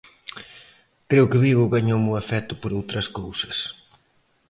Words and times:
Creo 1.09 1.29
que 1.29 1.41
Vigo 1.43 1.71
gañoume 1.73 2.09
o 2.13 2.19
afecto 2.23 2.53
por 2.61 2.71
outras 2.79 3.07
cousas. 3.19 3.57